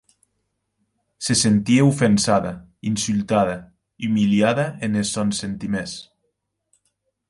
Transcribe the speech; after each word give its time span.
Se 1.27 1.35
sentie 1.41 1.83
ofensada, 1.89 2.55
insultada, 2.93 3.55
umiliada 4.11 4.69
enes 4.89 5.15
sòns 5.19 5.45
sentiments. 5.47 5.99